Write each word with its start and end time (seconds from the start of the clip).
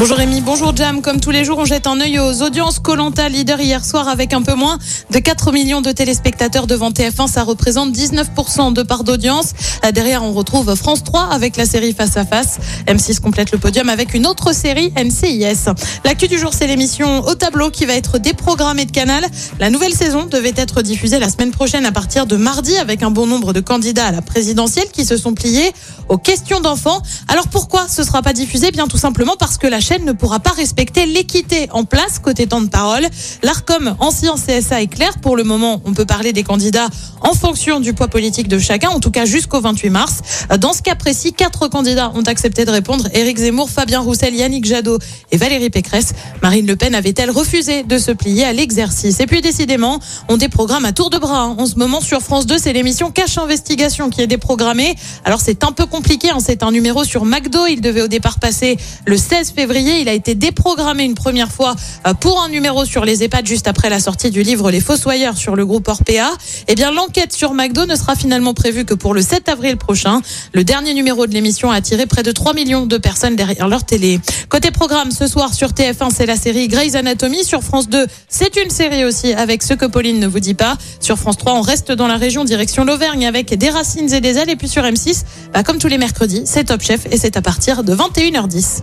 Bonjour 0.00 0.16
Rémi, 0.16 0.40
bonjour 0.40 0.74
Jam. 0.74 1.02
Comme 1.02 1.20
tous 1.20 1.30
les 1.30 1.44
jours, 1.44 1.58
on 1.58 1.66
jette 1.66 1.86
un 1.86 2.00
œil 2.00 2.18
aux 2.18 2.42
audiences. 2.42 2.78
Colanta, 2.78 3.28
leader 3.28 3.60
hier 3.60 3.84
soir 3.84 4.08
avec 4.08 4.32
un 4.32 4.40
peu 4.40 4.54
moins 4.54 4.78
de 5.10 5.18
4 5.18 5.52
millions 5.52 5.82
de 5.82 5.92
téléspectateurs 5.92 6.66
devant 6.66 6.88
TF1. 6.88 7.28
Ça 7.28 7.42
représente 7.42 7.92
19% 7.92 8.72
de 8.72 8.82
part 8.82 9.04
d'audience. 9.04 9.52
Euh, 9.84 9.92
Derrière, 9.92 10.22
on 10.24 10.32
retrouve 10.32 10.74
France 10.74 11.04
3 11.04 11.28
avec 11.30 11.58
la 11.58 11.66
série 11.66 11.92
Face 11.92 12.16
à 12.16 12.24
Face. 12.24 12.60
M6 12.86 13.20
complète 13.20 13.52
le 13.52 13.58
podium 13.58 13.90
avec 13.90 14.14
une 14.14 14.26
autre 14.26 14.54
série, 14.54 14.90
NCIS. 14.96 15.68
L'actu 16.06 16.28
du 16.28 16.38
jour, 16.38 16.54
c'est 16.54 16.66
l'émission 16.66 17.20
Au 17.26 17.34
tableau 17.34 17.68
qui 17.68 17.84
va 17.84 17.92
être 17.92 18.16
déprogrammée 18.16 18.86
de 18.86 18.92
Canal. 18.92 19.26
La 19.58 19.68
nouvelle 19.68 19.92
saison 19.92 20.24
devait 20.24 20.54
être 20.56 20.80
diffusée 20.80 21.18
la 21.18 21.28
semaine 21.28 21.50
prochaine 21.50 21.84
à 21.84 21.92
partir 21.92 22.24
de 22.24 22.36
mardi 22.36 22.74
avec 22.78 23.02
un 23.02 23.10
bon 23.10 23.26
nombre 23.26 23.52
de 23.52 23.60
candidats 23.60 24.06
à 24.06 24.12
la 24.12 24.22
présidentielle 24.22 24.88
qui 24.90 25.04
se 25.04 25.18
sont 25.18 25.34
pliés 25.34 25.72
aux 26.08 26.16
questions 26.16 26.60
d'enfants. 26.60 27.02
Alors 27.28 27.48
pourquoi 27.48 27.86
ce 27.86 28.02
sera 28.02 28.22
pas 28.22 28.32
diffusé? 28.32 28.70
Bien 28.70 28.88
tout 28.88 28.96
simplement 28.96 29.36
parce 29.38 29.58
que 29.58 29.66
la 29.66 29.78
chaîne 29.78 29.89
ne 29.98 30.12
pourra 30.12 30.38
pas 30.40 30.50
respecter 30.50 31.06
l'équité 31.06 31.68
en 31.72 31.84
place 31.84 32.18
côté 32.18 32.46
temps 32.46 32.60
de 32.60 32.68
parole. 32.68 33.06
L'ARCOM 33.42 33.96
ancien 33.98 34.34
CSA 34.36 34.82
est 34.82 34.86
clair. 34.86 35.18
Pour 35.20 35.36
le 35.36 35.42
moment, 35.42 35.82
on 35.84 35.92
peut 35.92 36.04
parler 36.04 36.32
des 36.32 36.44
candidats 36.44 36.88
en 37.22 37.34
fonction 37.34 37.80
du 37.80 37.92
poids 37.92 38.08
politique 38.08 38.48
de 38.48 38.58
chacun, 38.58 38.90
en 38.90 39.00
tout 39.00 39.10
cas 39.10 39.24
jusqu'au 39.24 39.60
28 39.60 39.90
mars. 39.90 40.20
Dans 40.58 40.72
ce 40.72 40.82
cas 40.82 40.94
précis, 40.94 41.32
quatre 41.32 41.68
candidats 41.68 42.12
ont 42.14 42.22
accepté 42.22 42.64
de 42.64 42.70
répondre. 42.70 43.08
Éric 43.14 43.38
Zemmour, 43.38 43.68
Fabien 43.68 44.00
Roussel, 44.00 44.34
Yannick 44.34 44.64
Jadot 44.64 44.98
et 45.32 45.36
Valérie 45.36 45.70
Pécresse. 45.70 46.12
Marine 46.42 46.66
Le 46.66 46.76
Pen 46.76 46.94
avait-elle 46.94 47.30
refusé 47.30 47.82
de 47.82 47.98
se 47.98 48.12
plier 48.12 48.44
à 48.44 48.52
l'exercice? 48.52 49.18
Et 49.20 49.26
puis 49.26 49.40
décidément, 49.40 49.98
on 50.28 50.36
déprogramme 50.36 50.84
à 50.84 50.92
tour 50.92 51.10
de 51.10 51.18
bras. 51.18 51.42
hein. 51.42 51.56
En 51.58 51.66
ce 51.66 51.74
moment 51.76 52.00
sur 52.00 52.20
France 52.20 52.46
2, 52.46 52.58
c'est 52.58 52.72
l'émission 52.72 53.10
Cache 53.10 53.38
Investigation 53.38 54.08
qui 54.10 54.22
est 54.22 54.26
déprogrammée. 54.28 54.94
Alors 55.24 55.40
c'est 55.40 55.64
un 55.64 55.72
peu 55.72 55.86
compliqué, 55.86 56.30
hein. 56.30 56.38
c'est 56.40 56.62
un 56.62 56.70
numéro 56.70 57.02
sur 57.04 57.24
McDo. 57.24 57.66
Il 57.66 57.80
devait 57.80 58.02
au 58.02 58.08
départ 58.08 58.38
passer 58.38 58.76
le 59.04 59.16
16 59.16 59.52
février. 59.52 59.79
Il 59.80 60.08
a 60.08 60.12
été 60.12 60.34
déprogrammé 60.34 61.04
une 61.04 61.14
première 61.14 61.50
fois 61.50 61.74
euh, 62.06 62.12
pour 62.12 62.42
un 62.42 62.50
numéro 62.50 62.84
sur 62.84 63.04
les 63.04 63.22
EHPAD 63.22 63.46
juste 63.46 63.66
après 63.66 63.88
la 63.88 63.98
sortie 63.98 64.30
du 64.30 64.42
livre 64.42 64.70
Les 64.70 64.80
Fossoyeurs 64.80 65.38
sur 65.38 65.56
le 65.56 65.64
groupe 65.64 65.88
Orpea. 65.88 66.36
Eh 66.68 66.74
bien, 66.74 66.90
l'enquête 66.90 67.32
sur 67.32 67.54
McDo 67.54 67.86
ne 67.86 67.94
sera 67.94 68.14
finalement 68.14 68.52
prévue 68.52 68.84
que 68.84 68.92
pour 68.92 69.14
le 69.14 69.22
7 69.22 69.48
avril 69.48 69.78
prochain. 69.78 70.20
Le 70.52 70.64
dernier 70.64 70.92
numéro 70.92 71.26
de 71.26 71.32
l'émission 71.32 71.70
a 71.70 71.76
attiré 71.76 72.06
près 72.06 72.22
de 72.22 72.30
3 72.30 72.52
millions 72.52 72.84
de 72.84 72.98
personnes 72.98 73.36
derrière 73.36 73.68
leur 73.68 73.84
télé. 73.84 74.20
Côté 74.50 74.70
programme, 74.70 75.12
ce 75.12 75.26
soir 75.26 75.54
sur 75.54 75.68
TF1, 75.68 76.10
c'est 76.14 76.26
la 76.26 76.36
série 76.36 76.68
Grey's 76.68 76.94
Anatomy. 76.94 77.42
Sur 77.44 77.62
France 77.62 77.88
2, 77.88 78.06
c'est 78.28 78.56
une 78.56 78.70
série 78.70 79.04
aussi 79.04 79.32
avec 79.32 79.62
ce 79.62 79.72
que 79.72 79.86
Pauline 79.86 80.20
ne 80.20 80.26
vous 80.26 80.40
dit 80.40 80.54
pas. 80.54 80.76
Sur 81.00 81.16
France 81.16 81.38
3, 81.38 81.54
on 81.54 81.62
reste 81.62 81.90
dans 81.90 82.06
la 82.06 82.16
région 82.16 82.44
direction 82.44 82.84
l'Auvergne 82.84 83.26
avec 83.26 83.54
des 83.56 83.70
racines 83.70 84.12
et 84.12 84.20
des 84.20 84.36
ailes. 84.36 84.50
Et 84.50 84.56
puis 84.56 84.68
sur 84.68 84.82
M6, 84.82 85.22
bah, 85.54 85.62
comme 85.62 85.78
tous 85.78 85.88
les 85.88 85.98
mercredis, 85.98 86.42
c'est 86.44 86.64
Top 86.64 86.82
Chef 86.82 87.06
et 87.10 87.16
c'est 87.16 87.36
à 87.36 87.42
partir 87.42 87.82
de 87.82 87.94
21h10. 87.94 88.82